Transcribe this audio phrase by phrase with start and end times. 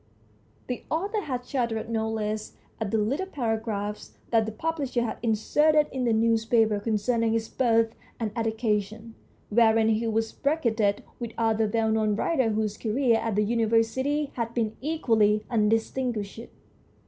[0.65, 5.85] The author had shuddered no less at the little paragraphs that the publisher had inserted
[5.91, 9.13] in the newspapers concerning his birth and education,
[9.51, 14.55] wherein he was bracketed with other well known writers whose careers at the University had
[14.55, 16.47] been equally undistinguished.